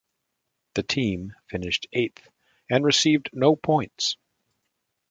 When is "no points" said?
3.33-4.17